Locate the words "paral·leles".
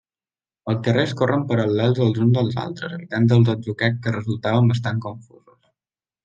1.51-2.01